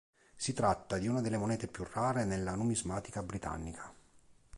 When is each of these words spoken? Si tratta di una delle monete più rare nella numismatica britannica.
Si 0.35 0.53
tratta 0.53 0.97
di 0.97 1.07
una 1.07 1.21
delle 1.21 1.37
monete 1.37 1.67
più 1.67 1.85
rare 1.93 2.25
nella 2.25 2.55
numismatica 2.55 3.21
britannica. 3.21 3.93